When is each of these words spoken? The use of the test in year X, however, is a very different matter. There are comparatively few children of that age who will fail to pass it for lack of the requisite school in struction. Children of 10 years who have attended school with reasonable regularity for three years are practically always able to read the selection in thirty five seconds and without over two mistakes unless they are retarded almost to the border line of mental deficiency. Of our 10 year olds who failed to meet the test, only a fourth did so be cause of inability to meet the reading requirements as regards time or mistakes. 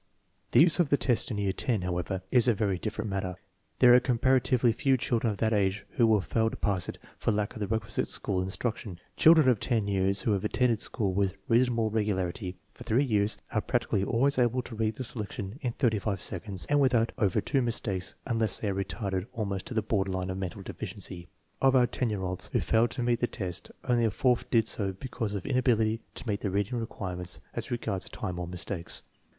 The 0.49 0.61
use 0.61 0.79
of 0.79 0.89
the 0.89 0.97
test 0.97 1.29
in 1.29 1.37
year 1.37 1.53
X, 1.55 1.83
however, 1.83 2.23
is 2.31 2.47
a 2.47 2.55
very 2.55 2.79
different 2.79 3.11
matter. 3.11 3.35
There 3.77 3.93
are 3.93 3.99
comparatively 3.99 4.71
few 4.73 4.97
children 4.97 5.29
of 5.29 5.37
that 5.37 5.53
age 5.53 5.85
who 5.91 6.07
will 6.07 6.21
fail 6.21 6.49
to 6.49 6.57
pass 6.57 6.89
it 6.89 6.97
for 7.19 7.31
lack 7.31 7.53
of 7.53 7.59
the 7.59 7.67
requisite 7.67 8.07
school 8.07 8.41
in 8.41 8.49
struction. 8.49 8.99
Children 9.15 9.47
of 9.47 9.59
10 9.59 9.85
years 9.87 10.21
who 10.21 10.31
have 10.31 10.43
attended 10.43 10.79
school 10.79 11.13
with 11.13 11.35
reasonable 11.47 11.91
regularity 11.91 12.57
for 12.73 12.83
three 12.83 13.03
years 13.03 13.37
are 13.51 13.61
practically 13.61 14.03
always 14.03 14.39
able 14.39 14.63
to 14.63 14.73
read 14.75 14.95
the 14.95 15.03
selection 15.03 15.59
in 15.61 15.73
thirty 15.73 15.99
five 15.99 16.19
seconds 16.19 16.65
and 16.67 16.81
without 16.81 17.11
over 17.19 17.39
two 17.39 17.61
mistakes 17.61 18.15
unless 18.25 18.59
they 18.59 18.69
are 18.69 18.83
retarded 18.83 19.27
almost 19.33 19.67
to 19.67 19.75
the 19.75 19.83
border 19.83 20.11
line 20.13 20.31
of 20.31 20.37
mental 20.39 20.63
deficiency. 20.63 21.27
Of 21.61 21.75
our 21.75 21.85
10 21.85 22.09
year 22.09 22.23
olds 22.23 22.47
who 22.51 22.59
failed 22.59 22.89
to 22.89 23.03
meet 23.03 23.19
the 23.19 23.27
test, 23.27 23.69
only 23.87 24.05
a 24.05 24.09
fourth 24.09 24.49
did 24.49 24.67
so 24.67 24.93
be 24.93 25.09
cause 25.09 25.35
of 25.35 25.45
inability 25.45 26.01
to 26.15 26.27
meet 26.27 26.39
the 26.39 26.49
reading 26.49 26.79
requirements 26.79 27.39
as 27.53 27.69
regards 27.69 28.09
time 28.09 28.39
or 28.39 28.47
mistakes. 28.47 29.03